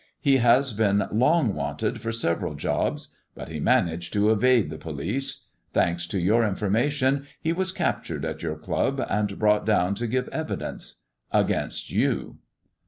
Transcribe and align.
He 0.19 0.37
has 0.37 0.73
been 0.73 1.03
long 1.11 1.53
wanted 1.53 2.01
for 2.01 2.11
several 2.11 2.55
jobs, 2.55 3.15
but 3.35 3.49
he 3.49 3.59
managed 3.59 4.13
to 4.13 4.31
evade 4.31 4.71
the 4.71 4.79
police. 4.79 5.45
Thanks 5.73 6.07
to 6.07 6.19
your 6.19 6.43
information, 6.43 7.27
he 7.39 7.53
was 7.53 7.71
captured 7.71 8.25
at 8.25 8.41
your 8.41 8.55
club 8.55 9.05
and 9.09 9.37
brought 9.37 9.63
down 9.63 9.93
to 9.93 10.07
give 10.07 10.27
evidence— 10.29 11.01
against 11.41 11.91
you." 11.91 12.39